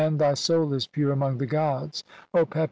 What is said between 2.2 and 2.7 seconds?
O Pepi.